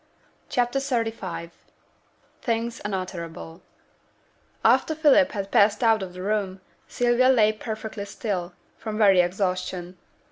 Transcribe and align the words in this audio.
CHAPTER 0.49 0.79
XXXV 0.79 1.51
THINGS 2.41 2.81
UNUTTERABLE 2.83 3.61
After 4.65 4.95
Philip 4.95 5.33
had 5.33 5.51
passed 5.51 5.83
out 5.83 6.01
of 6.01 6.13
the 6.13 6.23
room, 6.23 6.59
Sylvia 6.87 7.29
lay 7.29 7.53
perfectly 7.53 8.05
still, 8.05 8.53
from 8.79 8.97
very 8.97 9.21
exhaustion. 9.21 9.99